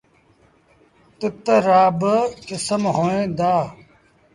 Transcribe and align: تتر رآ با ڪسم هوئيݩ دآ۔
تتر 1.19 1.61
رآ 1.67 1.83
با 1.99 2.15
ڪسم 2.47 2.83
هوئيݩ 2.95 3.29
دآ۔ 3.37 3.53